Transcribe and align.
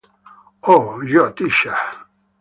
Oh, 0.71 0.87
You 1.03 1.31
Teacher! 1.33 1.77